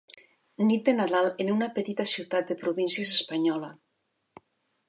Nit 0.69 0.87
de 0.87 0.95
Nadal 0.99 1.29
en 1.45 1.51
una 1.57 1.69
petita 1.77 2.07
ciutat 2.13 2.49
de 2.53 2.57
províncies 2.65 3.15
espanyola. 3.19 3.71